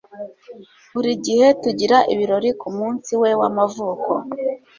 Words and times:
Buri 0.93 1.11
gihe 1.25 1.47
tugira 1.63 1.97
ibirori 2.13 2.49
kumunsi 2.61 3.11
we 3.21 3.29
w'amavuko. 3.39 4.09